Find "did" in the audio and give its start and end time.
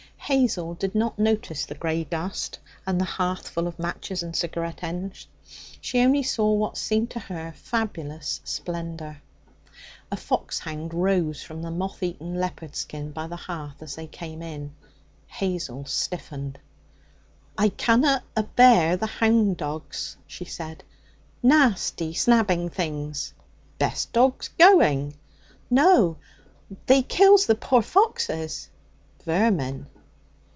0.75-0.95